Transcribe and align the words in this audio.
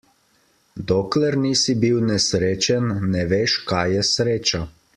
Dokler 0.91 1.37
nisi 1.41 1.75
bil 1.83 1.99
nesrečen, 2.07 2.89
ne 3.17 3.23
veš, 3.35 3.59
kaj 3.73 3.87
je 3.97 4.07
sreča. 4.15 4.65